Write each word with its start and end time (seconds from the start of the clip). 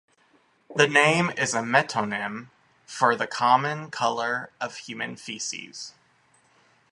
The 0.75 0.87
name 0.87 1.29
is 1.37 1.53
a 1.53 1.59
metonym 1.59 2.47
for 2.87 3.15
the 3.15 3.27
common 3.27 3.91
colour 3.91 4.49
of 4.59 4.77
human 4.77 5.15
feces. 5.15 5.93